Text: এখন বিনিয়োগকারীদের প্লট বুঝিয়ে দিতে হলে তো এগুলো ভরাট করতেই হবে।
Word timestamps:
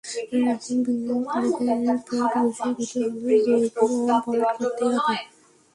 এখন 0.51 0.75
বিনিয়োগকারীদের 0.85 1.97
প্লট 2.05 2.33
বুঝিয়ে 2.37 2.73
দিতে 2.77 2.97
হলে 3.03 3.67
তো 3.69 3.83
এগুলো 3.85 4.15
ভরাট 4.25 4.55
করতেই 4.59 4.91
হবে। 4.95 5.15